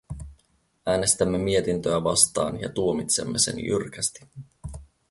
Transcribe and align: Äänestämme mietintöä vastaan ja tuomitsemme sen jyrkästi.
Äänestämme 0.85 1.37
mietintöä 1.37 2.03
vastaan 2.03 2.61
ja 2.61 2.69
tuomitsemme 2.69 3.39
sen 3.39 3.65
jyrkästi. 3.65 4.21